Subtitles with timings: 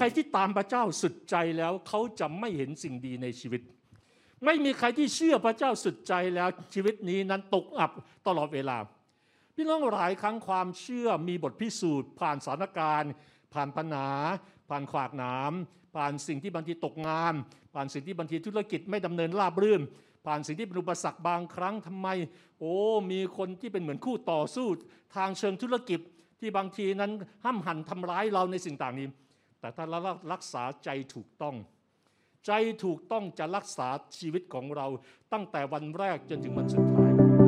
[0.00, 3.60] ครที่ตามพระเจ้าสุดใจแล้วเขาจะไม่เห็นสิ่งดีในชีวิต
[4.44, 7.90] ไม่มีใครที่เชื่อพระเจ้าสุดใจแล้วชีวิตนี้นั้นตกอับ
[8.26, 8.76] ตลอดเวลา
[9.54, 13.12] พี่น้องหลายครั้งความเชื่อมีบทพิสูจน์ ผ่านสถานการณ์
[13.54, 14.10] ผ่านปัญหา
[14.68, 15.52] ผ่านขวากหนาม
[15.96, 17.34] ผ่านสิ่งที่บางทีตกงาน
[17.74, 19.82] ผ่านสิ่งที่บางทีธุรกิจไม่ดำเนินราบรื่น
[20.26, 22.08] ผ่านสิ่งที่เป็นอุปสรรคบางครั้งทำไม
[22.58, 22.74] โอ้
[23.10, 24.66] มีคนที่เป็นเหมือนคู่ต่อสู้
[25.16, 26.00] ทางเชิงธุรกิจ
[26.40, 27.10] ที่บางทีนั้น
[27.44, 29.08] ห้ามหันทำร้ายเราในสิ่งต่างนี้
[29.60, 29.98] แต่ถ้าเรา
[30.32, 31.56] รักษาใจถูกต้อง
[32.46, 32.52] ใจ
[32.84, 34.86] ถูกต้องจะรักษาชีวิตของเรา
[35.32, 37.39] ตั้งแต่วันแรกจนถึงวันสุดท้าย